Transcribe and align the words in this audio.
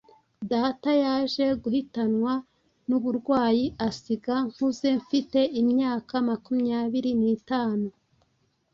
Data 0.51 0.89
yaje 1.03 1.45
guhitanwa 1.61 2.33
n’uburwayi, 2.87 3.65
asiga 3.87 4.35
nkuze 4.49 4.87
mfite 5.01 5.39
imyaka 5.61 6.13
makumyabiri 6.29 7.11
n’itatu. 7.21 7.89